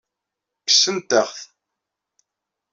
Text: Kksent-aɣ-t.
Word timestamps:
Kksent-aɣ-t. 0.65 1.39